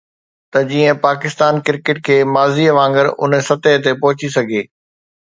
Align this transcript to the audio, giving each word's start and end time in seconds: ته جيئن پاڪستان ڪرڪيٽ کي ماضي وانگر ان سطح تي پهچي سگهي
ته 0.51 0.59
جيئن 0.69 0.93
پاڪستان 1.03 1.53
ڪرڪيٽ 1.65 1.97
کي 2.07 2.17
ماضي 2.37 2.65
وانگر 2.77 3.07
ان 3.25 3.31
سطح 3.49 3.73
تي 3.83 3.91
پهچي 4.01 4.27
سگهي 4.37 4.61